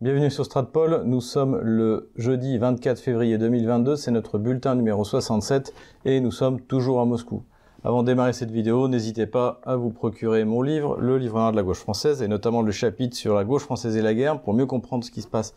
[0.00, 5.74] Bienvenue sur Stratpol, nous sommes le jeudi 24 février 2022, c'est notre bulletin numéro 67
[6.04, 7.42] et nous sommes toujours à Moscou.
[7.82, 11.56] Avant de démarrer cette vidéo, n'hésitez pas à vous procurer mon livre, le livre de
[11.56, 14.54] la gauche française, et notamment le chapitre sur la gauche française et la guerre, pour
[14.54, 15.52] mieux comprendre ce qui se passe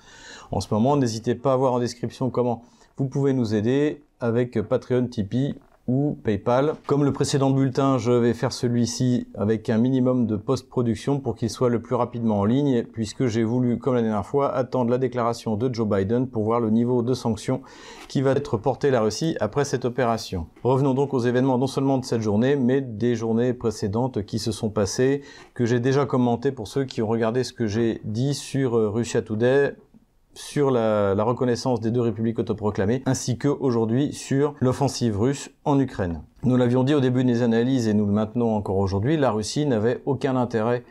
[0.50, 0.98] en ce moment.
[0.98, 2.64] N'hésitez pas à voir en description comment
[2.98, 5.54] vous pouvez nous aider avec Patreon, Tipeee
[6.24, 6.74] PayPal.
[6.88, 11.50] Comme le précédent bulletin, je vais faire celui-ci avec un minimum de post-production pour qu'il
[11.50, 14.98] soit le plus rapidement en ligne, puisque j'ai voulu, comme la dernière fois, attendre la
[14.98, 17.62] déclaration de Joe Biden pour voir le niveau de sanctions
[18.08, 20.48] qui va être porté la Russie après cette opération.
[20.64, 24.52] Revenons donc aux événements non seulement de cette journée, mais des journées précédentes qui se
[24.52, 25.22] sont passées,
[25.54, 28.90] que j'ai déjà commenté pour ceux qui ont regardé ce que j'ai dit sur euh,
[28.90, 29.76] Russia Today
[30.34, 36.22] sur la, reconnaissance des deux républiques autoproclamées, ainsi que aujourd'hui sur l'offensive russe en Ukraine.
[36.44, 39.66] Nous l'avions dit au début des analyses et nous le maintenons encore aujourd'hui, la Russie
[39.66, 40.84] n'avait aucun intérêt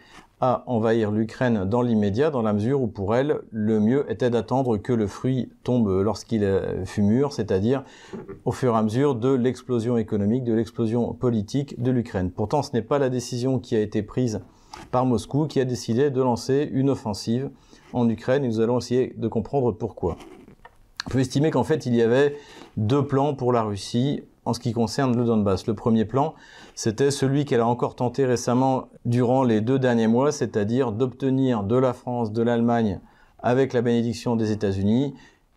[0.42, 4.78] à envahir l'Ukraine dans l'immédiat, dans la mesure où pour elle, le mieux était d'attendre
[4.78, 6.46] que le fruit tombe lorsqu'il
[6.86, 7.84] fut mûr, c'est-à-dire
[8.46, 12.30] au fur et à mesure de l'explosion économique, de l'explosion politique de l'Ukraine.
[12.30, 14.40] Pourtant, ce n'est pas la décision qui a été prise
[14.90, 17.50] par Moscou qui a décidé de lancer une offensive
[17.92, 20.16] en Ukraine et nous allons essayer de comprendre pourquoi.
[21.06, 22.36] On peut estimer qu'en fait il y avait
[22.76, 25.66] deux plans pour la Russie en ce qui concerne le Donbass.
[25.66, 26.34] Le premier plan,
[26.74, 31.76] c'était celui qu'elle a encore tenté récemment durant les deux derniers mois, c'est-à-dire d'obtenir de
[31.76, 33.00] la France, de l'Allemagne,
[33.38, 35.14] avec la bénédiction des États-Unis,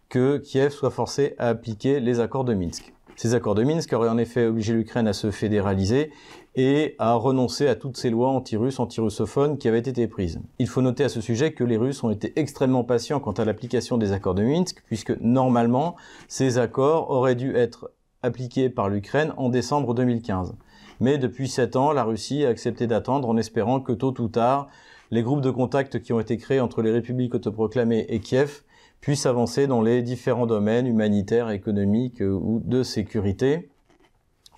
[0.10, 2.94] que Kiev soit forcé à appliquer les accords de Minsk.
[3.16, 6.12] Ces accords de Minsk auraient en effet obligé l'Ukraine à se fédéraliser
[6.56, 10.40] et à renoncer à toutes ces lois anti-russes, anti-russophones qui avaient été prises.
[10.60, 13.46] Il faut noter à ce sujet que les Russes ont été extrêmement patients quant à
[13.46, 15.96] l'application des accords de Minsk, puisque normalement,
[16.28, 20.56] ces accords auraient dû être appliqués par l'Ukraine en décembre 2015.
[21.00, 24.70] Mais depuis sept ans, la Russie a accepté d'attendre en espérant que tôt ou tard,
[25.12, 28.62] les groupes de contact qui ont été créés entre les républiques autoproclamées et Kiev
[29.02, 33.70] puissent avancer dans les différents domaines humanitaires, économiques ou de sécurité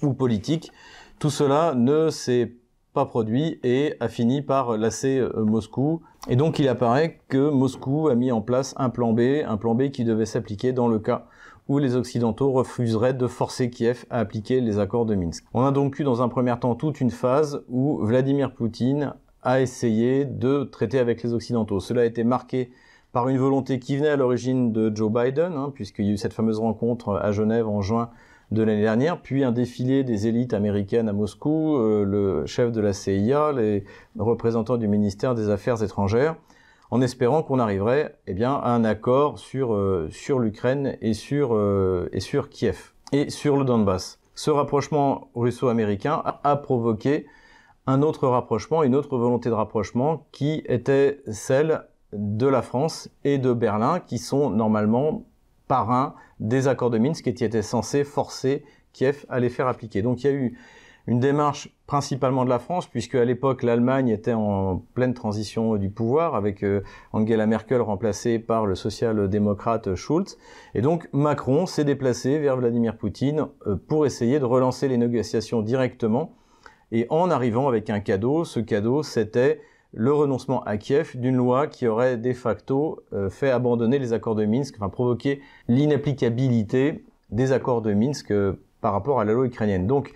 [0.01, 0.71] ou politiques
[1.19, 2.53] tout cela ne s'est
[2.93, 6.01] pas produit et a fini par lasser euh, Moscou.
[6.27, 9.75] Et donc il apparaît que Moscou a mis en place un plan B, un plan
[9.75, 11.27] B qui devait s'appliquer dans le cas
[11.67, 15.45] où les Occidentaux refuseraient de forcer Kiev à appliquer les accords de Minsk.
[15.53, 19.61] On a donc eu dans un premier temps toute une phase où Vladimir Poutine a
[19.61, 21.79] essayé de traiter avec les Occidentaux.
[21.79, 22.71] Cela a été marqué
[23.11, 26.17] par une volonté qui venait à l'origine de Joe Biden, hein, puisqu'il y a eu
[26.17, 28.09] cette fameuse rencontre à Genève en juin
[28.51, 32.79] de l'année dernière, puis un défilé des élites américaines à Moscou, euh, le chef de
[32.79, 33.83] la CIA, les
[34.17, 36.35] représentants du ministère des Affaires étrangères,
[36.91, 41.55] en espérant qu'on arriverait eh bien, à un accord sur, euh, sur l'Ukraine et, sur
[41.55, 44.19] euh, et sur Kiev et sur le Donbass.
[44.35, 47.25] Ce rapprochement russo-américain a provoqué
[47.87, 53.37] un autre rapprochement, une autre volonté de rapprochement qui était celle de la France et
[53.37, 55.25] de Berlin, qui sont normalement
[55.67, 58.63] parrain des accords de Minsk qui étaient censés forcer
[58.93, 60.01] Kiev à les faire appliquer.
[60.01, 60.57] Donc il y a eu
[61.07, 65.89] une démarche principalement de la France, puisque à l'époque l'Allemagne était en pleine transition du
[65.89, 66.81] pouvoir, avec euh,
[67.13, 70.37] Angela Merkel remplacée par le social-démocrate Schulz.
[70.73, 75.61] Et donc Macron s'est déplacé vers Vladimir Poutine euh, pour essayer de relancer les négociations
[75.61, 76.33] directement,
[76.91, 78.43] et en arrivant avec un cadeau.
[78.43, 79.59] Ce cadeau, c'était
[79.95, 84.35] le renoncement à Kiev d'une loi qui aurait de facto euh, fait abandonner les accords
[84.35, 89.45] de Minsk, enfin provoqué l'inapplicabilité des accords de Minsk euh, par rapport à la loi
[89.45, 89.87] ukrainienne.
[89.87, 90.13] Donc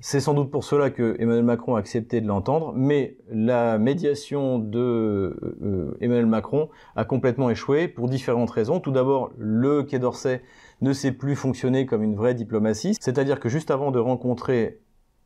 [0.00, 4.60] c'est sans doute pour cela que Emmanuel Macron a accepté de l'entendre, mais la médiation
[4.60, 8.78] de euh, Emmanuel Macron a complètement échoué pour différentes raisons.
[8.78, 10.42] Tout d'abord, le Quai d'Orsay
[10.80, 14.78] ne sait plus fonctionner comme une vraie diplomatie, c'est-à-dire que juste avant de rencontrer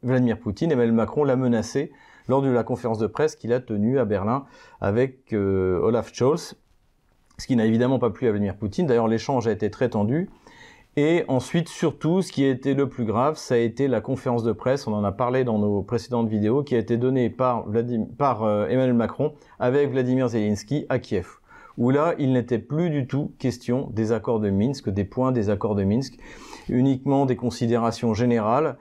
[0.02, 1.92] Vladimir Poutine, Emmanuel Macron l'a menacé
[2.28, 4.44] lors de la conférence de presse qu'il a tenue à Berlin
[4.80, 6.56] avec euh, Olaf Scholz,
[7.38, 8.86] ce qui n'a évidemment pas plu à Vladimir Poutine.
[8.86, 10.30] D'ailleurs, l'échange a été très tendu.
[10.96, 14.44] Et ensuite, surtout, ce qui a été le plus grave, ça a été la conférence
[14.44, 17.64] de presse, on en a parlé dans nos précédentes vidéos, qui a été donnée par,
[17.72, 21.38] euh, Emmanuel Macron avec Vladimir Zelensky à Kiev,
[21.78, 25.48] où là, il n'était plus du tout question des accords de Minsk, des points des
[25.48, 26.18] accords de Minsk,
[26.68, 28.76] uniquement des considérations générales.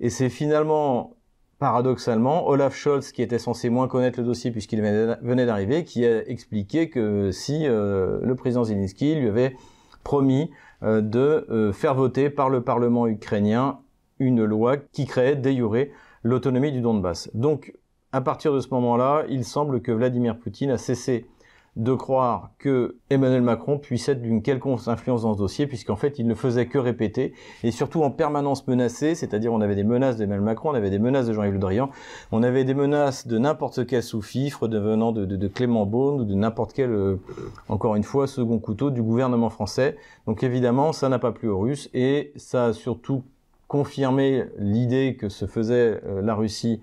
[0.00, 1.14] Et c'est finalement
[1.60, 6.26] paradoxalement, Olaf Scholz, qui était censé moins connaître le dossier puisqu'il venait d'arriver, qui a
[6.26, 9.54] expliqué que si euh, le président Zelensky lui avait
[10.02, 10.50] promis
[10.82, 13.78] euh, de euh, faire voter par le Parlement ukrainien
[14.18, 15.90] une loi qui créait de
[16.22, 17.30] l'autonomie du Donbass.
[17.34, 17.74] Donc,
[18.12, 21.26] à partir de ce moment-là, il semble que Vladimir Poutine a cessé
[21.76, 26.18] de croire que Emmanuel Macron puisse être d'une quelconque influence dans ce dossier, puisqu'en fait,
[26.18, 27.32] il ne faisait que répéter,
[27.62, 30.98] et surtout en permanence menacé, c'est-à-dire on avait des menaces d'Emmanuel Macron, on avait des
[30.98, 31.90] menaces de Jean-Yves Le Drian,
[32.32, 36.72] on avait des menaces de n'importe quel sous-fifre devenant de, Clément Beaune ou de n'importe
[36.72, 37.16] quel, euh,
[37.68, 39.96] encore une fois, second couteau du gouvernement français.
[40.26, 43.22] Donc évidemment, ça n'a pas plu aux Russes, et ça a surtout
[43.68, 46.80] confirmé l'idée que se faisait euh, la Russie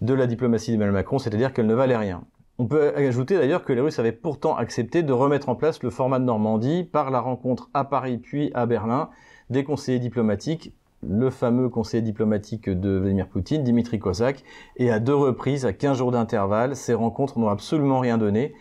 [0.00, 2.22] de la diplomatie d'Emmanuel Macron, c'est-à-dire qu'elle ne valait rien.
[2.60, 5.90] On peut ajouter d'ailleurs que les Russes avaient pourtant accepté de remettre en place le
[5.90, 9.10] format de Normandie par la rencontre à Paris puis à Berlin
[9.48, 10.74] des conseillers diplomatiques,
[11.06, 14.42] le fameux conseiller diplomatique de Vladimir Poutine, Dimitri Kozak,
[14.76, 18.52] et à deux reprises, à 15 jours d'intervalle, ces rencontres n'ont absolument rien donné.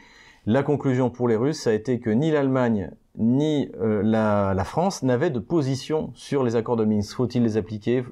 [0.45, 5.01] La conclusion pour les Russes a été que ni l'Allemagne ni euh, la, la, France
[5.01, 7.15] n'avaient de position sur les accords de Minsk.
[7.15, 8.05] Faut-il les appliquer?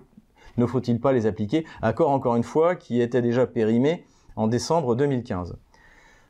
[0.58, 1.64] Ne faut-il pas les appliquer?
[1.84, 4.04] Accord, encore une fois, qui était déjà périmé
[4.36, 5.58] en décembre 2015.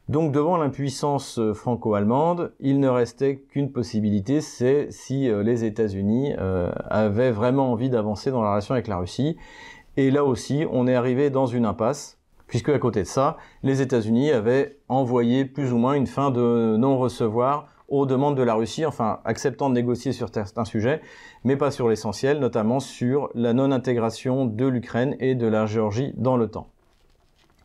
[0.08, 6.36] Donc devant l'impuissance euh, franco-allemande, il ne restait qu'une possibilité, c'est si euh, les États-Unis
[6.38, 9.36] euh, avaient vraiment envie d'avancer dans la relation avec la Russie.
[9.98, 13.82] Et là aussi, on est arrivé dans une impasse, puisque à côté de ça, les
[13.82, 18.86] États-Unis avaient envoyé plus ou moins une fin de non-recevoir aux demandes de la Russie,
[18.86, 21.02] enfin acceptant de négocier sur certains sujets,
[21.44, 26.38] mais pas sur l'essentiel, notamment sur la non-intégration de l'Ukraine et de la Géorgie dans
[26.38, 26.68] l'OTAN.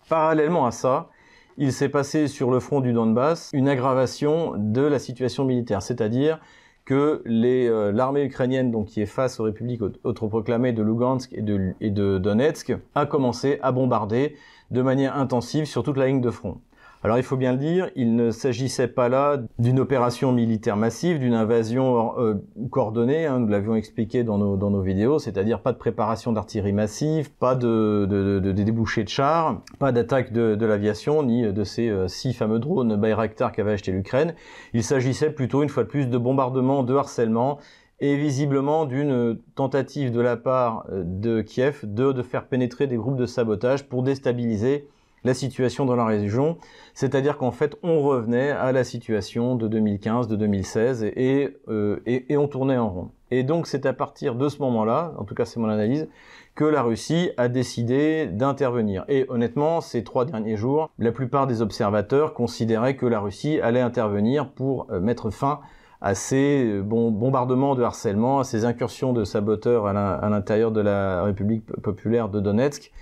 [0.09, 1.11] Parallèlement à ça,
[1.57, 6.41] il s'est passé sur le front du Donbass une aggravation de la situation militaire, c'est-à-dire
[6.85, 11.73] que euh, l'armée ukrainienne, donc qui est face aux républiques autoproclamées de Lugansk et de,
[11.81, 14.37] et de Donetsk, a commencé à bombarder
[14.71, 16.61] de manière intensive sur toute la ligne de front.
[17.03, 21.19] Alors il faut bien le dire, il ne s'agissait pas là d'une opération militaire massive,
[21.19, 22.35] d'une invasion euh,
[22.71, 27.33] coordonnée, hein, nous l'avions expliqué dans nos, dans vidéos, c'est-à-dire pas de préparation d'artillerie massive,
[27.33, 32.35] pas de, débouchés de chars, pas d'attaque de, de l'aviation, ni de ces euh, six
[32.35, 34.35] fameux drones Bayraktar qu'avait acheté l'Ukraine.
[34.75, 37.59] Il s'agissait plutôt, une fois de plus, de bombardements, de harcèlement,
[38.01, 42.97] et visiblement d'une tentative de la part euh, de Kiev de, de faire pénétrer des
[42.97, 44.87] groupes de sabotage pour déstabiliser
[45.25, 46.57] la situation dans la région,
[47.01, 52.37] c'est-à-dire qu'en fait on revenait à la situation de 2015, de 2016 euh, et, et,
[52.37, 53.11] on tournait en rond.
[53.31, 56.11] Et donc c'est à partir de ce moment-là, en tout cas c'est mon analyse,
[56.55, 59.07] que la Russie a décidé d'intervenir.
[59.09, 63.81] Et honnêtement, ces trois derniers jours, la plupart des observateurs considéraient que la Russie allait
[63.81, 65.61] intervenir pour euh, mettre fin
[66.03, 71.23] à ces euh, bombardements de harcèlement, à ces incursions de saboteurs à l'intérieur de la
[71.23, 72.93] République populaire de Donetsk,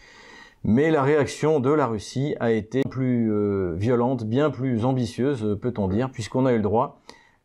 [0.65, 5.89] mais la réaction de la Russie a été plus euh, violente, bien plus ambitieuse, peut-on
[5.89, 7.01] dire, puisqu'on a eu le droit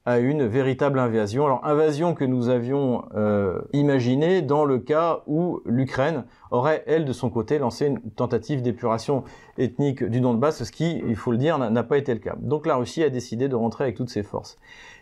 [0.06, 1.46] à une véritable invasion.
[1.46, 7.14] Alors invasion que nous avions euh, imaginée dans le cas où l'Ukraine aurait, elle, de
[7.14, 9.24] son côté, lancé une tentative d'épuration
[9.58, 12.36] ethnique du Donbass, ce qui, il faut le dire, n'a pas été le cas.
[12.40, 14.58] Donc la Russie a décidé de rentrer avec toutes ses forces.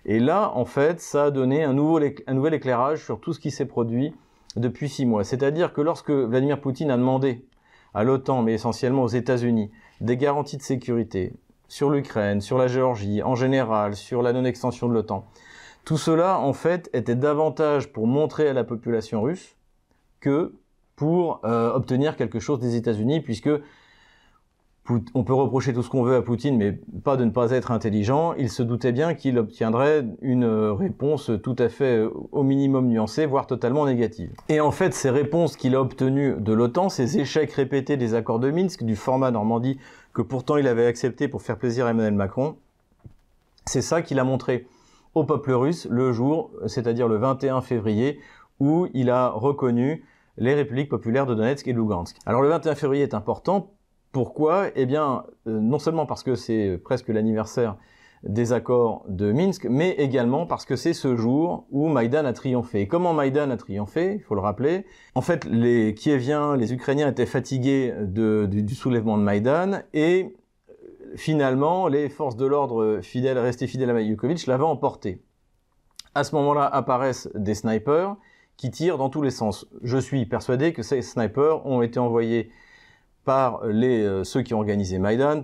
[0.06, 3.40] Et là, en fait, ça a donné un, nouveau, un nouvel éclairage sur tout ce
[3.40, 4.14] qui s'est produit
[4.56, 5.24] depuis six mois.
[5.24, 7.46] C'est-à-dire que lorsque Vladimir Poutine a demandé
[7.94, 11.34] à l'OTAN, mais essentiellement aux États-Unis, des garanties de sécurité
[11.68, 15.26] sur l'Ukraine, sur la Géorgie, en général, sur la non-extension de l'OTAN.
[15.86, 19.56] Tout cela, en fait, était davantage pour montrer à la population russe
[20.20, 20.54] que
[20.96, 23.50] pour euh, obtenir quelque chose des États-Unis, puisque
[24.90, 27.72] on peut reprocher tout ce qu'on veut à Poutine, mais pas de ne pas être
[27.72, 28.34] intelligent.
[28.34, 33.26] Il se doutait bien qu'il obtiendrait une réponse tout à fait euh, au minimum nuancée,
[33.26, 34.32] voire totalement négative.
[34.50, 38.40] Et en fait, ces réponses qu'il a obtenues de l'OTAN, ces échecs répétés des accords
[38.40, 39.78] de Minsk, du format Normandie,
[40.14, 42.58] que pourtant il avait accepté pour faire plaisir à Emmanuel Macron,
[43.66, 44.68] c'est ça qu'il a montré
[45.14, 48.20] au peuple russe le jour, c'est-à-dire le 21 février,
[48.60, 50.04] où il a reconnu
[50.38, 52.18] les républiques populaires de Donetsk et Lugansk.
[52.26, 53.72] Alors le 21 février est important
[54.12, 54.68] pourquoi?
[54.76, 57.78] Eh bien, euh, non seulement parce que c'est presque l'anniversaire
[58.24, 62.82] des accords de Minsk, mais également parce que c'est ce jour où Maïdan a triomphé.
[62.82, 64.16] Et comment Maïdan a triomphé?
[64.16, 64.86] Il faut le rappeler.
[65.16, 70.36] En fait, les Kieviens, les Ukrainiens étaient fatigués du, soulèvement de Maïdan et
[70.70, 70.74] euh,
[71.16, 75.24] finalement, les forces de l'ordre fidèles, restées fidèles à Mayukovitch l'avaient emporté.
[76.14, 78.18] À ce moment-là apparaissent des snipers
[78.58, 79.66] qui tirent dans tous les sens.
[79.82, 82.52] Je suis persuadé que ces snipers ont été envoyés
[83.26, 85.44] par les, euh, ceux qui ont organisé Maïdan,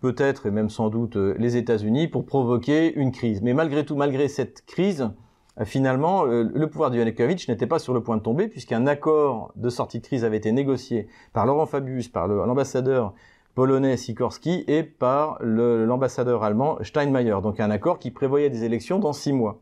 [0.00, 3.40] peut-être et même sans doute euh, les États-Unis, pour provoquer une crise.
[3.42, 5.10] Mais malgré tout, malgré cette crise,
[5.58, 9.52] euh, finalement, le pouvoir de Yanukovych n'était pas sur le point de tomber, puisqu'un accord
[9.56, 13.14] de sortie de crise avait été négocié par Laurent Fabius, par l'ambassadeur
[13.54, 17.36] polonais Sikorski et par l'ambassadeur allemand Steinmeier.
[17.40, 19.60] Donc un accord qui prévoyait des élections dans six mois.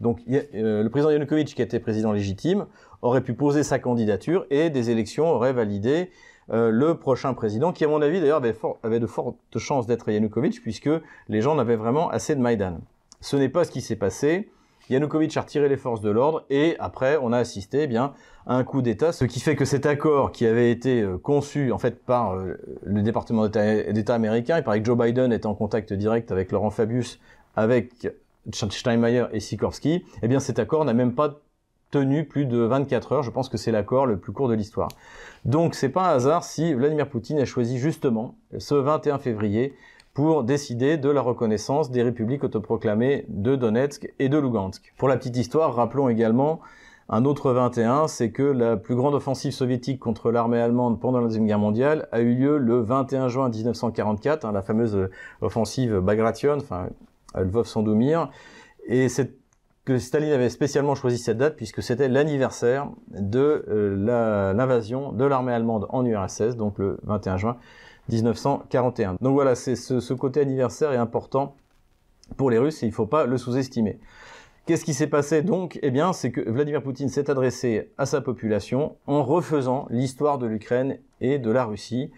[0.00, 2.66] Donc le président Yanukovych, qui était président légitime,
[3.02, 6.10] aurait pu poser sa candidature et des élections auraient validé
[6.52, 8.42] euh, le prochain président, qui à mon avis d'ailleurs
[8.82, 10.90] avait, de fortes chances d'être Yanukovych, puisque
[11.28, 12.80] les gens n'avaient vraiment assez de Maïdan.
[13.20, 14.50] Ce n'est pas ce qui s'est passé.
[14.88, 18.12] Yanukovych a retiré les forces de l'ordre et après on a assisté eh bien
[18.46, 21.70] à un coup d'État, ce qui fait que cet accord qui avait été euh, conçu
[21.70, 25.54] en fait par euh, le département d'État américain, il paraît que Joe Biden était en
[25.54, 27.20] contact direct avec Laurent Fabius,
[27.54, 28.08] avec
[28.52, 31.40] Steinmeier et Sikorsky, eh bien cet accord n'a même pas
[31.90, 33.22] tenu plus de 24 heures.
[33.22, 34.88] Je pense que c'est l'accord le plus court de l'histoire.
[35.44, 39.74] Donc c'est pas un hasard si Vladimir Poutine a choisi justement ce 21 février
[40.14, 44.92] pour décider de la reconnaissance des républiques autoproclamées de Donetsk et de Lugansk.
[44.96, 46.60] Pour la petite histoire, rappelons également
[47.08, 51.26] un autre 21, c'est que la plus grande offensive soviétique contre l'armée allemande pendant la
[51.26, 55.08] Deuxième Guerre mondiale a eu lieu le 21 juin 1944, hein, la fameuse
[55.40, 56.88] offensive Bagration, enfin
[57.34, 58.30] Lvov-Sandomir,
[58.86, 59.39] et c'est
[59.84, 65.52] que Staline avait spécialement choisi cette date puisque c'était l'anniversaire de euh, l'invasion de l'armée
[65.52, 67.56] allemande en URSS, donc le 21 juin
[68.10, 69.16] 1941.
[69.20, 71.56] Donc voilà, c'est ce, côté anniversaire est important
[72.36, 73.98] pour les Russes et il ne faut pas le sous-estimer.
[74.66, 75.78] Qu'est-ce qui s'est passé donc?
[75.82, 80.46] Eh bien, c'est que Vladimir Poutine s'est adressé à sa population en refaisant l'histoire de
[80.46, 82.10] l'Ukraine et de la Russie.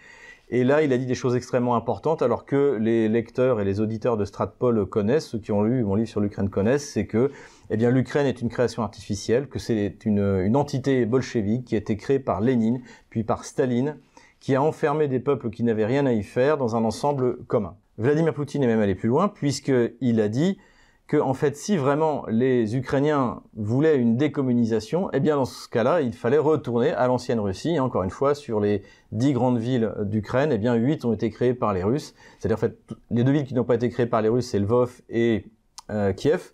[0.55, 3.81] Et là, il a dit des choses extrêmement importantes, alors que les lecteurs et les
[3.81, 7.31] auditeurs de Stratpol connaissent, ceux qui ont lu mon livre sur l'Ukraine connaissent, c'est que,
[7.71, 11.97] eh bien, l'Ukraine est une création artificielle, que c'est une, entité bolchevique qui a été
[11.97, 13.97] créée par Lénine, puis par Staline,
[14.41, 17.75] qui a enfermé des peuples qui n'avaient rien à y faire dans un ensemble commun.
[17.97, 20.59] Vladimir Poutine est même allé plus loin puisqu'il a dit
[21.07, 26.01] que en fait si vraiment les Ukrainiens voulaient une décommunisation, eh bien dans ce cas-là,
[26.01, 27.79] il fallait retourner à l'ancienne Russie.
[27.81, 31.55] encore une fois, sur les dix grandes villes d'Ukraine, eh bien huit ont été créées
[31.55, 32.15] par les Russes.
[32.39, 32.79] C'est-à-dire en fait
[33.11, 35.47] les deux villes qui n'ont pas été créées par les Russes, c'est Lvov et
[35.91, 36.53] euh, Kiev.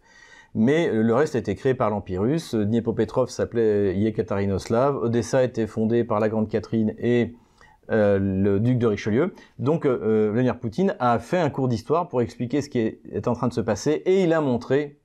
[0.55, 2.55] Mais le reste a été créé par l'Empire russe.
[2.55, 4.97] Dniepopetrov s'appelait Yekaterinoslav.
[4.97, 7.35] Odessa a été fondée par la Grande Catherine et
[7.91, 9.33] euh, le duc de Richelieu.
[9.59, 13.29] Donc euh, euh, Vladimir Poutine a fait un cours d'histoire pour expliquer ce qui est,
[13.29, 14.99] en train de se passer et il a montré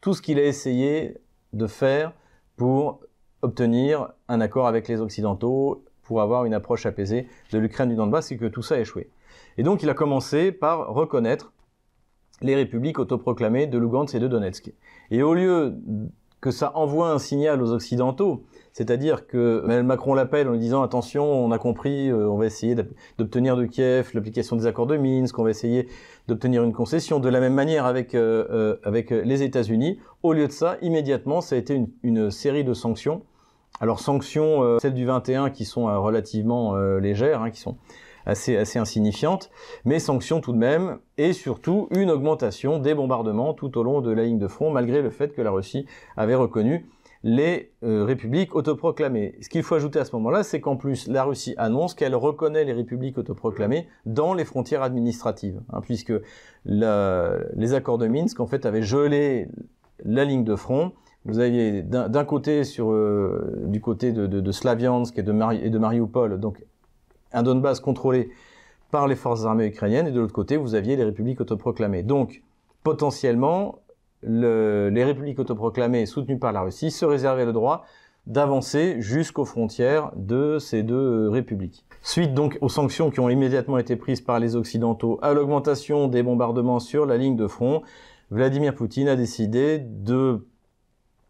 [0.00, 1.16] tout ce qu'il a essayé
[1.52, 2.12] de faire
[2.56, 3.00] pour
[3.42, 8.32] obtenir un accord avec les Occidentaux, pour avoir une approche apaisée de l'Ukraine du Donbass
[8.32, 9.10] et que tout ça a échoué.
[9.56, 11.52] Et donc il a commencé par reconnaître
[12.42, 14.72] les républiques autoproclamées de Lugansk et de Donetsk.
[15.12, 15.74] Et au lieu
[16.44, 18.42] que ça envoie un signal aux Occidentaux,
[18.74, 22.76] c'est-à-dire que Macron l'appelle en lui disant attention, on a compris, euh, on va essayer
[23.16, 25.88] d'obtenir de Kiev l'application des accords de Minsk, on va essayer
[26.28, 27.18] d'obtenir une concession.
[27.18, 29.98] De la même manière avec euh, euh, les États-Unis.
[30.22, 33.22] Au lieu de ça, immédiatement, ça a été une, une série de sanctions.
[33.80, 37.76] Alors sanctions, celles du 21 qui sont relativement légères, hein, qui sont
[38.26, 39.50] assez, assez insignifiantes,
[39.84, 44.10] mais sanctions tout de même, et surtout une augmentation des bombardements tout au long de
[44.10, 46.86] la ligne de front, malgré le fait que la Russie avait reconnu
[47.24, 49.34] les euh, républiques autoproclamées.
[49.40, 52.64] Ce qu'il faut ajouter à ce moment-là, c'est qu'en plus, la Russie annonce qu'elle reconnaît
[52.64, 56.12] les républiques autoproclamées dans les frontières administratives, hein, puisque
[56.66, 59.48] les accords de Minsk, en fait, avaient gelé
[60.04, 60.92] la ligne de front.
[61.24, 65.32] Vous aviez d'un côté, sur, euh, du côté de, de, de, Slaviansk et de,
[65.64, 66.62] et de Mariupol, donc
[67.34, 68.30] un Donbass contrôlé
[68.90, 72.02] par les forces armées ukrainiennes, et de l'autre côté, vous aviez les républiques autoproclamées.
[72.02, 72.42] Donc,
[72.82, 73.80] potentiellement,
[74.22, 77.84] les républiques autoproclamées soutenues par la Russie se réservaient le droit
[78.26, 81.84] d'avancer jusqu'aux frontières de ces deux républiques.
[82.00, 86.22] Suite donc aux sanctions qui ont immédiatement été prises par les Occidentaux à l'augmentation des
[86.22, 87.82] bombardements sur la ligne de front,
[88.30, 90.46] Vladimir Poutine a décidé de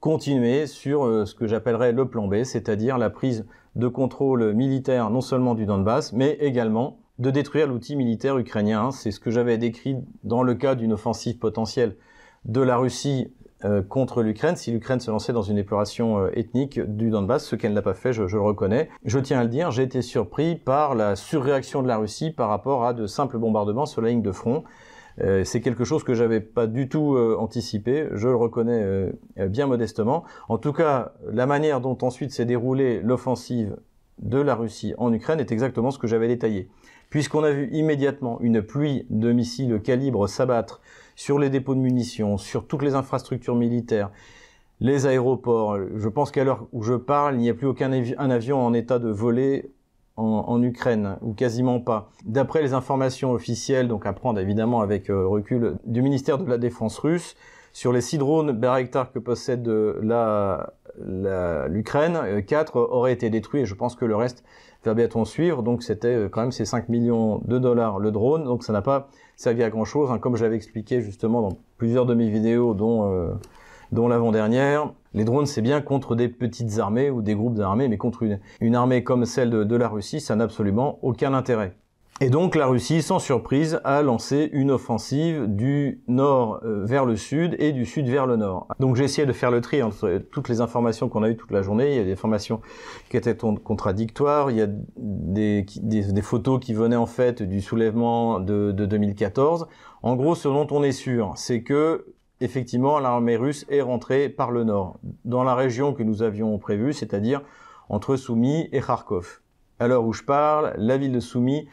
[0.05, 5.09] continuer sur euh, ce que j'appellerais le plan B, c'est-à-dire la prise de contrôle militaire
[5.09, 8.91] non seulement du Donbass, mais également de détruire l'outil militaire ukrainien.
[8.91, 11.97] C'est ce que j'avais décrit dans le cas d'une offensive potentielle
[12.45, 13.33] de la Russie
[13.65, 17.57] euh, contre l'Ukraine si l'Ukraine se lançait dans une épuration euh, ethnique du Donbass, ce
[17.57, 18.91] qu'elle n'a pas fait, je, le reconnais.
[19.07, 22.51] Je tiens à le dire, j'ai été surpris par la surréaction de la Russie par
[22.51, 24.65] rapport à de simples bombardements sur la ligne de front.
[25.21, 30.25] Euh, c'est quelque chose que j'avais pas du tout anticipé, je le reconnais bien modestement.
[30.49, 33.77] En tout cas, la manière dont ensuite s'est déroulée l'offensive
[34.19, 36.69] de la Russie en Ukraine est exactement ce que j'avais détaillé.
[37.11, 40.81] Puisqu'on a vu immédiatement une pluie de missiles calibre s'abattre
[41.15, 44.11] sur les dépôts de munitions, sur toutes les infrastructures militaires,
[44.81, 45.79] les aéroports.
[45.97, 48.75] Je pense qu'à l'heure où je parle, il n'y a plus aucun un avion en
[48.75, 49.71] état de voler
[50.17, 52.11] en, Ukraine, ou quasiment pas.
[52.25, 56.59] D'après les informations officielles, donc à prendre évidemment avec euh, recul, du ministère de la
[56.59, 57.35] Défense russe,
[57.73, 59.67] sur les six drones Bayraktar que possède
[61.67, 64.45] l'Ukraine, euh, quatre auraient été détruits et je pense que le reste
[64.85, 65.63] va bientôt suivre.
[65.63, 68.83] Donc c'était euh, quand même ces 5 millions de dollars le drone, donc ça n'a
[68.83, 72.75] pas servi à grand chose, hein, comme j'avais expliqué justement dans plusieurs de mes vidéos,
[72.75, 73.33] dont, euh,
[73.95, 74.93] dont l'avant-dernière.
[75.15, 78.25] Les drones, c'est bien contre des petites armées ou des groupes d'armées, mais contre
[78.61, 81.77] une, armée comme celle de la Russie, ça n'a absolument aucun intérêt.
[82.21, 87.17] Et donc la Russie, sans surprise, a lancé une offensive du nord euh, vers le
[87.17, 88.69] sud et du sud vers le nord.
[88.79, 91.51] Donc j'ai essayé de faire le tri entre toutes les informations qu'on a eues toute
[91.51, 91.91] la journée.
[91.91, 92.61] Il y a des informations
[93.11, 94.53] qui étaient contradictoires.
[94.53, 99.67] Il y a des, photos qui venaient en fait du soulèvement de, de 2014.
[100.05, 104.51] En gros, ce dont on est sûr, c'est que effectivement l'armée russe est rentrée par
[104.51, 107.43] le nord, dans la région que nous avions prévue, c'est-à-dire
[107.89, 109.41] entre Soumy et Kharkov.
[109.79, 111.69] À l'heure où je parle, la ville de Soumy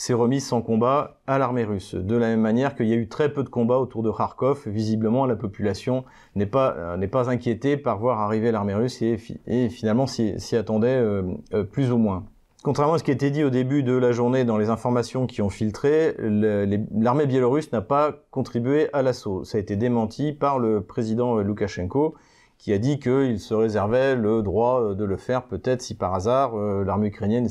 [0.00, 1.94] s'est remise sans combat à l'armée russe.
[1.94, 4.66] De la même manière qu'il y a eu très peu de combats autour de Kharkov,
[4.66, 6.04] visiblement la population
[6.36, 10.96] n'est pas euh, pas inquiétée par voir arriver l'armée russe et, et finalement s'y attendait
[10.96, 12.24] euh, euh, plus ou moins.
[12.62, 15.40] Contrairement à ce qui était dit au début de la journée dans les informations qui
[15.40, 19.44] ont filtré, l'armée biélorusse n'a pas contribué à l'assaut.
[19.44, 22.14] Ça a été démenti par le président Loukachenko
[22.58, 26.54] qui a dit qu'il se réservait le droit de le faire peut-être si par hasard
[26.54, 27.46] l'armée ukrainienne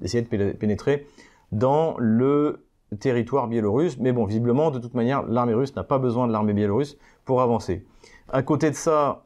[0.00, 1.08] essayait de pénétrer
[1.50, 2.64] dans le
[3.00, 3.98] territoire biélorusse.
[3.98, 7.42] Mais bon, visiblement, de toute manière, l'armée russe n'a pas besoin de l'armée biélorusse pour
[7.42, 7.84] avancer.
[8.28, 9.24] À côté de ça,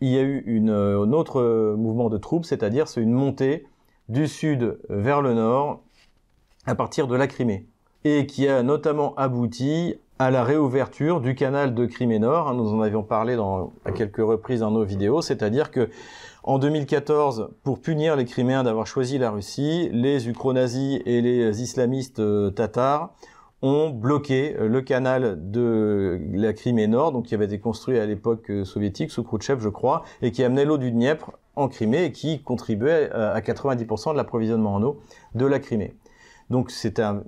[0.00, 3.66] il y a eu un autre mouvement de troupes, c'est-à-dire c'est une montée
[4.08, 5.82] du sud vers le nord
[6.66, 7.66] à partir de la Crimée
[8.04, 12.54] et qui a notamment abouti à la réouverture du canal de Crimée Nord.
[12.54, 13.36] Nous en avions parlé
[13.84, 15.88] à quelques reprises dans nos vidéos, c'est-à-dire que
[16.42, 22.20] en 2014, pour punir les Criméens d'avoir choisi la Russie, les ukro-nazis et les islamistes
[22.20, 23.12] euh, tatars
[23.60, 28.50] ont bloqué euh, le canal de la Crimée Nord, qui avait été construit à l'époque
[28.50, 32.12] euh, soviétique sous Khrouchtchev, je crois, et qui amenait l'eau du Dniepr en Crimée et
[32.12, 35.00] qui contribuait à 90% de l'approvisionnement en eau
[35.34, 35.94] de la Crimée.
[36.50, 37.22] Donc c'était un,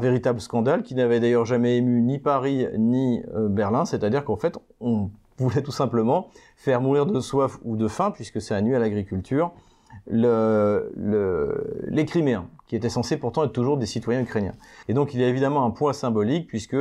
[0.00, 5.10] véritable scandale qui n'avait d'ailleurs jamais ému ni Paris ni Berlin, c'est-à-dire qu'en fait on
[5.38, 8.78] voulait tout simplement faire mourir de soif ou de faim, puisque ça a nuit à
[8.78, 9.52] l'agriculture,
[10.06, 14.54] le, le, les Criméens, qui étaient censés pourtant être toujours des citoyens ukrainiens.
[14.88, 16.76] Et donc il y a évidemment un poids symbolique, puisque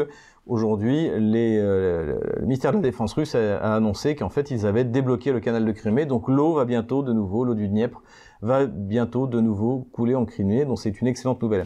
[0.48, 5.32] aujourd'hui, euh, le ministère de la Défense russe a, annoncé qu'en fait, ils avaient débloqué
[5.32, 8.02] le canal de Crimée, donc l'eau va bientôt de nouveau, l'eau du Dniepr,
[8.42, 11.66] va bientôt de nouveau couler en Crimée, donc c'est une excellente nouvelle.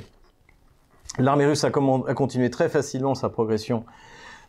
[1.17, 3.83] L'armée russe a, continué très facilement sa progression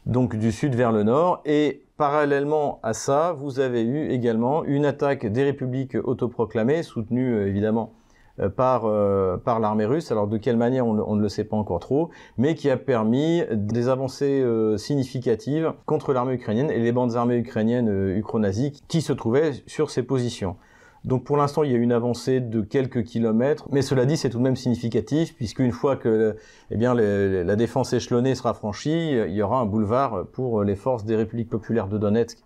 [0.06, 1.42] du sud vers le nord.
[1.44, 7.48] Et parallèlement à ça, vous avez eu également une attaque des républiques autoproclamées, soutenue euh,
[7.48, 7.92] évidemment
[8.48, 10.10] par, euh, par l'armée russe.
[10.10, 13.42] Alors de quelle manière, on, ne le sait pas encore trop, mais qui a permis
[13.52, 14.44] des avancées
[14.76, 20.02] significatives contre l'armée ukrainienne et les bandes armées ukrainiennes ukro-nazies qui se trouvaient sur ces
[20.02, 20.56] positions.
[21.04, 24.28] Donc pour l'instant, il y a une avancée de quelques kilomètres, mais cela dit, c'est
[24.28, 26.36] tout de même significatif, puisqu'une fois que
[26.70, 31.04] eh bien, la défense échelonnée sera franchie, il y aura un boulevard pour les forces
[31.04, 32.38] des républiques populaires de Donetsk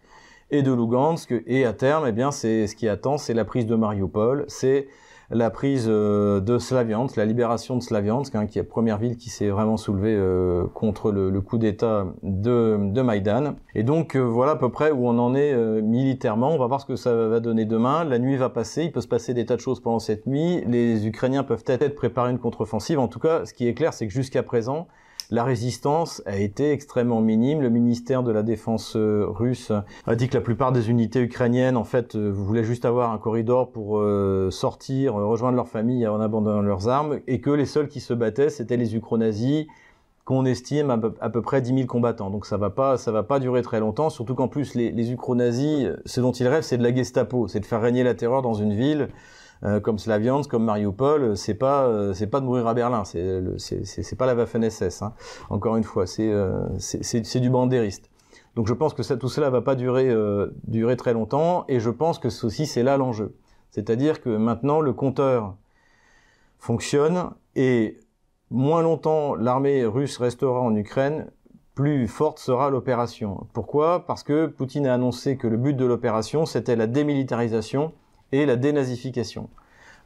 [0.50, 3.66] et de Lugansk, et à terme, eh bien, c'est ce qui attend, c'est la prise
[3.66, 4.87] de Mariupol, c'est
[5.31, 9.17] la prise euh, de Slaviansk, la libération de Slaviansk, hein, qui est la première ville
[9.17, 13.55] qui s'est vraiment soulevée euh, contre le, coup d'État de, de Maïdan.
[13.75, 16.51] Et donc euh, voilà à peu près où on en est militairement.
[16.51, 18.05] On va voir ce que ça va donner demain.
[18.05, 20.63] La nuit va passer, il peut se passer des tas de choses pendant cette nuit.
[20.67, 22.99] Les Ukrainiens peuvent peut-être préparer une contre-offensive.
[22.99, 24.89] En tout cas, ce qui est clair, c'est que jusqu'à présent,
[25.31, 27.61] la résistance a été extrêmement minime.
[27.61, 29.73] Le ministère de la Défense euh, russe
[30.07, 33.19] a dit que la plupart des unités ukrainiennes, en fait, euh, voulaient juste avoir un
[33.19, 37.89] corridor pour euh, sortir, rejoindre leur famille en abandonnant leurs armes, et que les seuls
[37.89, 39.67] qui se battaient, c'était les ukro-nazis,
[40.25, 42.31] qu'on estime à peu, près 10 000 combattants.
[42.31, 45.05] Donc ça va pas, ça va pas durer très longtemps, surtout qu'en plus les, les
[45.05, 48.55] ce dont ils rêvent, c'est de la Gestapo, c'est de faire régner la terreur dans
[48.55, 49.09] une ville
[49.83, 53.42] comme Slaviansk, comme Mariupol, euh, c'est pas euh, c'est pas de mourir à Berlin, c'est
[53.85, 55.03] c'est pas la Waffen SS.
[55.03, 55.14] Hein.
[55.50, 56.33] Encore une fois, c'est
[56.79, 58.11] c'est du bandériste.
[58.57, 60.14] Donc je pense que ça, tout cela va pas durer
[60.64, 63.35] durer très longtemps, et je pense que ceci c'est là l'enjeu.
[63.70, 65.57] C'est-à-dire que maintenant le compteur
[66.59, 67.98] fonctionne et
[68.50, 71.31] moins longtemps l'armée russe restera en Ukraine,
[71.74, 73.46] plus forte sera l'opération.
[73.53, 74.07] Pourquoi?
[74.07, 77.92] Parce que Poutine a annoncé que le but de l'opération, c'était la démilitarisation
[78.35, 79.49] et la dénazification.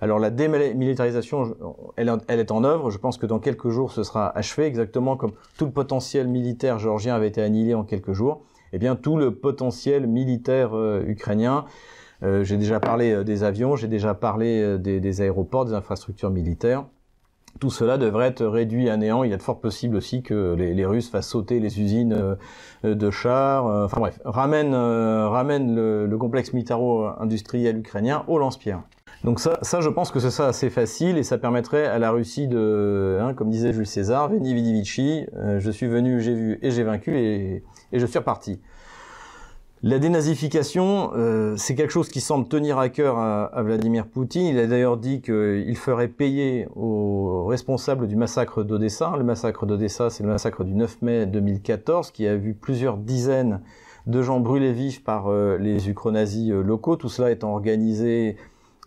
[0.01, 1.57] Alors la démilitarisation,
[1.97, 2.91] elle, est en œuvre.
[2.91, 6.79] Je pense que dans quelques jours, ce sera achevé, exactement comme tout le potentiel militaire
[6.79, 8.43] géorgien avait été annihilé en quelques jours.
[8.73, 11.65] Eh bien, tout le potentiel militaire euh, ukrainien,
[12.23, 16.85] euh, j'ai déjà parlé euh, des avions, j'ai déjà parlé des, aéroports, des infrastructures militaires.
[17.61, 19.25] Tout cela devrait être réduit à néant.
[19.25, 22.37] Il y a de fort possible aussi que les, Russes fassent sauter les usines
[22.85, 23.67] de chars.
[23.67, 28.83] enfin bref, ramène, ramène le, complexe militaro-industriel ukrainien au lance-pierre.
[29.25, 32.11] Donc ça, ça, je pense que c'est ça assez facile et ça permettrait à la
[32.13, 35.27] Russie de, hein, comme disait Jules César, Veni Vidi Vici,
[35.59, 38.61] je suis venu, j'ai vu et j'ai vaincu et, je suis reparti.
[39.85, 44.47] La dénazification, euh, c'est quelque chose qui semble tenir à cœur à, Vladimir Poutine.
[44.47, 49.15] Il a d'ailleurs dit qu'il ferait payer aux responsables du massacre d'Odessa.
[49.17, 53.61] Le massacre d'Odessa, c'est le massacre du 9 mai 2014 qui a vu plusieurs dizaines
[54.09, 56.97] de gens brûlés vifs par euh, les ukronazis euh, locaux.
[56.97, 58.37] Tout cela étant organisé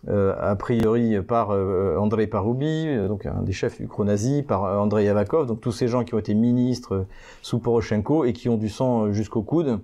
[0.08, 5.70] a priori par Andrei Paroubi, donc un des chefs ukronazis, par Andrei Yavakov, donc tous
[5.70, 7.06] ces gens qui ont été ministres
[7.40, 9.78] sous Poroshenko et qui ont du sang jusqu'au coude.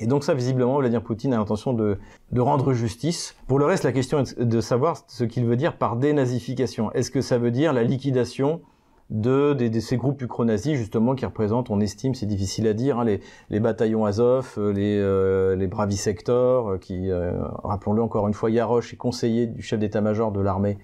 [0.00, 1.98] Et donc ça, visiblement, Vladimir Poutine a l'intention de,
[2.32, 3.36] de, rendre justice.
[3.46, 6.90] Pour le reste, la question est de savoir ce qu'il veut dire par dénazification.
[6.92, 8.62] Est-ce que ça veut dire la liquidation
[9.10, 13.04] de, ces groupes ukro-nazis, justement, qui représentent, on estime, c'est difficile à dire, hein,
[13.50, 17.32] les, bataillons Azov, euh, les, euh, euh, qui, euh,
[17.64, 20.78] rappelons-le encore une fois, Yarosh est conseiller du chef d'état-major de l'armée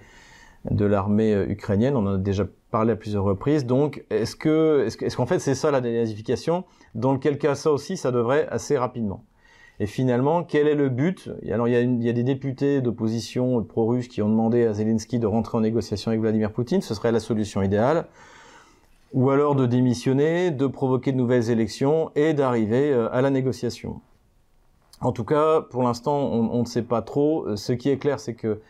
[0.70, 1.96] de l'armée ukrainienne.
[1.96, 3.66] On en a déjà parlé à plusieurs reprises.
[3.66, 6.64] Donc, est-ce que, est-ce, qu'en fait c'est ça la dénazification?
[6.94, 9.24] Dans quel cas ça aussi, ça devrait assez rapidement.
[9.78, 11.30] Et finalement, quel est le but?
[11.50, 15.58] Alors, il y, a des députés d'opposition pro-russes qui ont demandé à Zelensky de rentrer
[15.58, 16.80] en négociation avec Vladimir Poutine.
[16.80, 18.06] Ce serait la solution idéale.
[19.12, 24.00] Ou alors de démissionner, de provoquer de nouvelles élections et d'arriver euh, à la négociation.
[25.02, 27.54] En tout cas, pour l'instant, on, ne sait pas trop.
[27.54, 28.60] Ce qui est clair, c'est que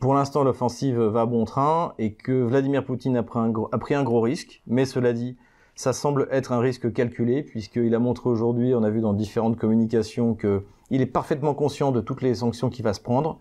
[0.00, 4.62] pour l'instant, l'offensive va bon train et que Vladimir Poutine a pris, un gros, risque.
[4.66, 5.36] Mais cela dit,
[5.76, 9.56] ça semble être un risque calculé, puisqu'il a montré aujourd'hui, on a vu dans différentes
[9.56, 13.38] communications, qu'il est parfaitement conscient de toutes les sanctions qu'il va se prendre.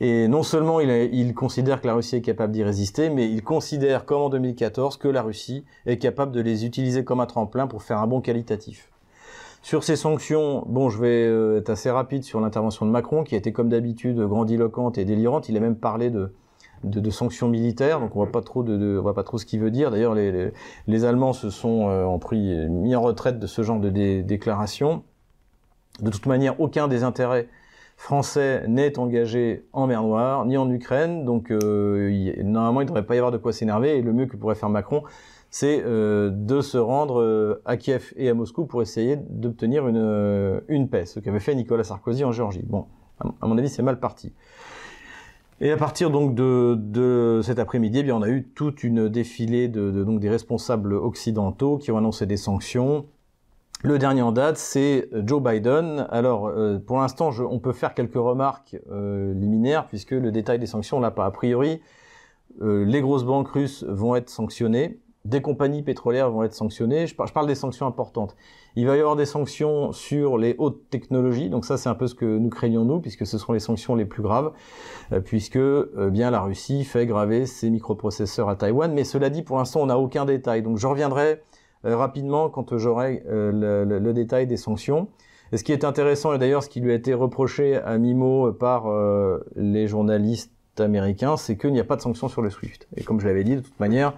[0.00, 3.42] Et non seulement il, il, considère que la Russie est capable d'y résister, mais il
[3.42, 7.66] considère, comme en 2014, que la Russie est capable de les utiliser comme un tremplin
[7.66, 8.90] pour faire un bon qualitatif.
[9.66, 13.34] Sur ces sanctions, bon, je vais euh, être assez rapide sur l'intervention de Macron, qui
[13.34, 15.48] a été comme d'habitude grandiloquente et délirante.
[15.48, 16.30] Il a même parlé de,
[17.10, 19.90] sanctions militaires, donc on voit pas trop voit pas trop ce qu'il veut dire.
[19.90, 25.02] D'ailleurs, les, Allemands se sont euh, pris mis en retraite de ce genre de déclarations.
[26.00, 27.48] De toute manière, aucun des intérêts
[27.96, 33.06] français n'est engagé en mer Noire ni en Ukraine, donc euh, normalement il ne devrait
[33.06, 33.98] pas y avoir de quoi s'énerver.
[33.98, 35.02] Et le mieux que pourrait faire Macron,
[35.58, 39.96] c'est euh, de se rendre euh, à Kiev et à Moscou pour essayer d'obtenir une,
[39.96, 42.60] euh, une paix, ce qu'avait fait Nicolas Sarkozy en Géorgie.
[42.62, 42.84] Bon,
[43.20, 44.34] à mon avis, c'est mal parti.
[45.62, 49.08] Et à partir donc de, de cet après-midi, eh bien on a eu toute une
[49.08, 53.06] défilée de, donc des responsables occidentaux qui ont annoncé des sanctions.
[53.82, 56.06] Le dernier en date, c'est Joe Biden.
[56.10, 56.52] Alors,
[56.86, 61.24] pour l'instant, on peut faire quelques remarques liminaires puisque le détail des sanctions, là, pas
[61.24, 61.80] a priori.
[62.60, 67.06] Les grosses banques russes vont être sanctionnées des compagnies pétrolières vont être sanctionnées.
[67.06, 68.36] Je parle des sanctions importantes.
[68.76, 71.48] Il va y avoir des sanctions sur les hautes technologies.
[71.48, 73.94] Donc ça, c'est un peu ce que nous craignons nous, puisque ce seront les sanctions
[73.94, 74.52] les plus graves,
[75.12, 78.92] euh, puisque euh, bien la Russie fait graver ses microprocesseurs à Taïwan.
[78.92, 80.62] Mais cela dit, pour l'instant, on n'a aucun détail.
[80.62, 81.42] Donc je reviendrai
[81.84, 85.08] euh, rapidement quand j'aurai le, détail des sanctions.
[85.52, 88.52] Et ce qui est intéressant, et d'ailleurs ce qui lui a été reproché à Mimo
[88.52, 88.92] par
[89.54, 92.88] les journalistes américains, c'est qu'il n'y a pas de sanctions sur le SWIFT.
[92.96, 94.14] Et comme je l'avais dit, de toute manière,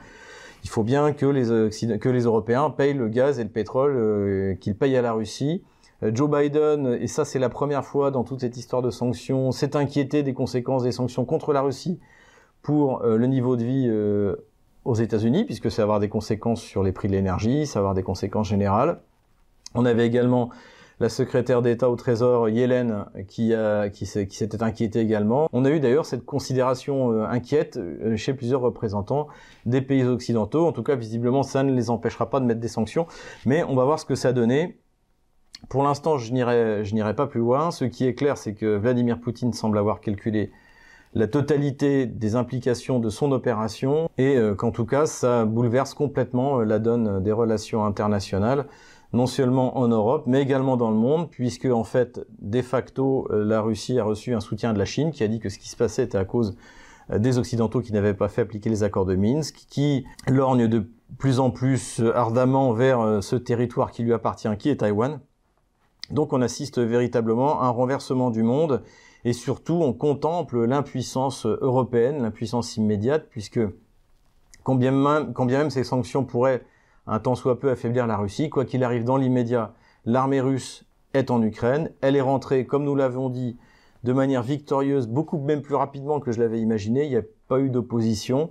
[0.69, 4.55] il faut bien que les, que les Européens payent le gaz et le pétrole euh,
[4.57, 5.63] qu'ils payent à la Russie.
[6.03, 9.51] Euh, Joe Biden, et ça c'est la première fois dans toute cette histoire de sanctions,
[9.51, 11.99] s'est inquiété des conséquences des sanctions contre la Russie
[12.61, 13.91] pour euh, le niveau de vie
[14.85, 17.85] aux États-Unis, puisque ça va avoir des conséquences sur les prix de l'énergie, ça va
[17.85, 19.01] avoir des conséquences générales.
[19.75, 20.51] On avait également
[21.01, 23.55] la secrétaire d'État au Trésor, Yellen, qui,
[24.07, 25.49] s'était inquiétée également.
[25.53, 29.29] On a eu d'ailleurs cette considération euh, inquiète euh, chez plusieurs représentants
[29.65, 30.67] des pays occidentaux.
[30.67, 33.07] En tout cas, visiblement, ça ne les empêchera pas de mettre des sanctions.
[33.47, 34.81] Mais on va voir ce que ça a donné.
[35.69, 37.71] Pour l'instant, je n'irai pas plus loin.
[37.71, 40.51] Ce qui est clair, c'est que Vladimir Poutine semble avoir calculé
[41.15, 46.61] la totalité des implications de son opération et euh, qu'en tout cas, ça bouleverse complètement
[46.61, 48.67] la donne des relations internationales
[49.13, 53.45] non seulement en Europe, mais également dans le monde, puisque en fait, de facto, euh,
[53.45, 55.69] la Russie a reçu un soutien de la Chine, qui a dit que ce qui
[55.69, 56.57] se passait était à cause
[57.11, 60.91] euh, des Occidentaux qui n'avaient pas fait appliquer les accords de Minsk, qui lorgne de
[61.17, 65.21] plus en plus euh, ardemment vers ce territoire qui lui appartient, qui est Taïwan.
[66.11, 68.83] Donc on assiste véritablement à un renversement du monde,
[69.25, 73.61] et surtout on contemple l'impuissance européenne, l'impuissance immédiate, puisque
[74.65, 76.63] quand bien même, même ces sanctions pourraient
[77.09, 78.51] un tant soit peu affaiblir la Russie.
[78.51, 79.73] Quoi qu'il arrive dans l'immédiat,
[80.05, 81.91] l'armée russe est en Ukraine.
[82.01, 83.57] Elle est rentrée, comme nous l'avons dit,
[84.05, 87.05] de manière victorieuse, beaucoup même plus rapidement que je l'avais imaginé.
[87.05, 88.51] Il n'y a pas eu d'opposition.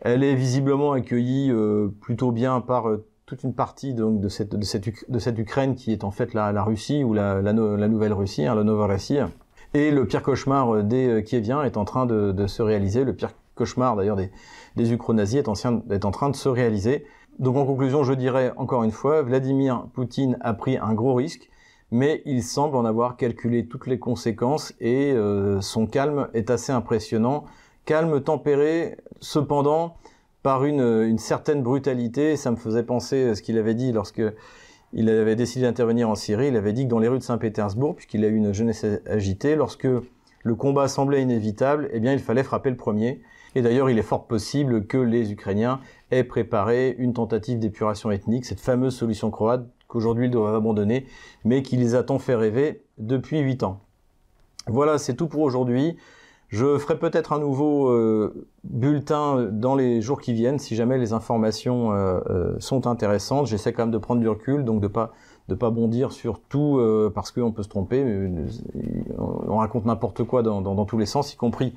[0.00, 5.38] Elle est visiblement accueillie euh, plutôt bien par euh, toute une partie donc, de, cette,
[5.38, 9.18] Ukraine qui est en fait la, Russie ou la, nouvelle Russie, hein, la Russie.
[9.74, 13.04] Et le pire cauchemar euh, des Kieviens est en train de, de se réaliser.
[13.04, 14.30] Le pire cauchemar d'ailleurs des,
[14.76, 15.48] des Ukro-nazis est,
[15.90, 17.06] est en train de se réaliser.
[17.38, 21.48] Donc en conclusion, je dirais encore une fois, Vladimir Poutine a pris un gros risque,
[21.90, 26.72] mais il semble en avoir calculé toutes les conséquences et euh, son calme est assez
[26.72, 27.44] impressionnant.
[27.84, 29.96] Calme tempéré, cependant,
[30.42, 32.36] par une, une certaine brutalité.
[32.36, 34.22] Ça me faisait penser à ce qu'il avait dit lorsque
[34.92, 36.48] il avait décidé d'intervenir en Syrie.
[36.48, 39.56] Il avait dit que dans les rues de Saint-Pétersbourg, puisqu'il a eu une jeunesse agitée,
[39.56, 39.88] lorsque
[40.44, 43.20] le combat semblait inévitable, eh bien, il fallait frapper le premier.
[43.54, 45.80] Et d'ailleurs, il est fort possible que les Ukrainiens
[46.12, 51.06] aient préparé une tentative d'épuration ethnique, cette fameuse solution croate qu'aujourd'hui ils doivent abandonner,
[51.44, 53.80] mais qui les a tant fait rêver depuis huit ans.
[54.68, 55.96] Voilà, c'est tout pour aujourd'hui.
[56.52, 61.14] Je ferai peut-être un nouveau euh, bulletin dans les jours qui viennent si jamais les
[61.14, 63.46] informations euh, euh, sont intéressantes.
[63.46, 65.12] J'essaie quand même de prendre du recul, donc de pas
[65.48, 66.80] de pas bondir sur tout
[67.16, 68.04] parce qu'on peut se tromper.
[69.18, 71.74] on raconte n'importe quoi dans, dans, tous les sens, y compris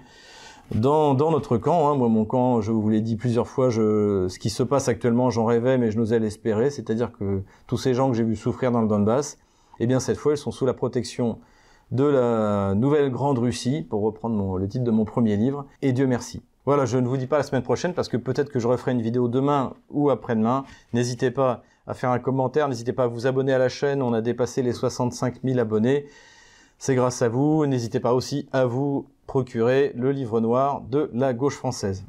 [0.73, 1.89] dans, dans notre camp.
[1.89, 1.95] Hein.
[1.95, 5.29] Moi, mon camp, je vous l'ai dit plusieurs fois, je, ce qui se passe actuellement,
[5.29, 6.69] j'en rêvais, mais je n'osais l'espérer.
[6.69, 9.37] C'est-à-dire que tous ces gens que j'ai vus souffrir dans le Donbass,
[9.79, 11.39] eh bien cette fois, ils sont sous la protection
[11.91, 16.07] de la nouvelle Grande Russie, pour reprendre le titre de mon premier livre, et Dieu
[16.07, 16.41] merci.
[16.65, 18.91] Voilà, je ne vous dis pas la semaine prochaine parce que peut-être que je referai
[18.91, 20.63] une vidéo demain ou après-demain.
[20.93, 24.13] N'hésitez pas à faire un commentaire, n'hésitez pas à vous abonner à la chaîne, on
[24.13, 26.07] a dépassé les 65 000 abonnés.
[26.79, 27.67] C'est grâce à vous.
[27.67, 32.05] N'hésitez pas aussi à vous procurer le livre noir de la gauche française.